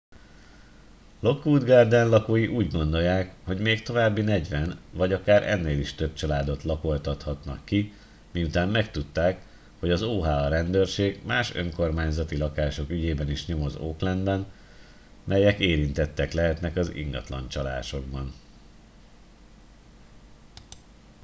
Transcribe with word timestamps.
lockwood 1.19 1.63
garden 1.65 2.09
lakói 2.09 2.47
úgy 2.47 2.71
gondolják 2.71 3.35
hogy 3.43 3.59
még 3.59 3.83
további 3.83 4.21
40 4.21 4.79
vagy 4.91 5.13
akár 5.13 5.43
ennél 5.47 5.79
is 5.79 5.93
több 5.93 6.13
családot 6.13 6.63
lakoltathatnak 6.63 7.65
ki 7.65 7.93
miután 8.31 8.69
megtudták 8.69 9.45
hogy 9.79 9.91
az 9.91 10.01
oha 10.03 10.47
rendőrség 10.47 11.21
más 11.25 11.55
önkormányzati 11.55 12.37
lakások 12.37 12.89
ügyében 12.89 13.29
is 13.29 13.45
nyomoz 13.45 13.75
oaklandben 13.75 14.45
melyek 15.23 15.59
érintettek 15.59 16.33
lehetnek 16.33 16.75
az 16.75 16.89
ingatlancsalásokban 16.89 18.33